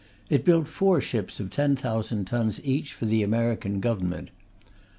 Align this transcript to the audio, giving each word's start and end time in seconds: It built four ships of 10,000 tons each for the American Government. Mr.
It 0.31 0.43
built 0.43 0.67
four 0.67 0.99
ships 0.99 1.39
of 1.39 1.51
10,000 1.51 2.25
tons 2.25 2.65
each 2.65 2.91
for 2.93 3.05
the 3.05 3.21
American 3.21 3.79
Government. 3.79 4.29
Mr. 4.31 4.81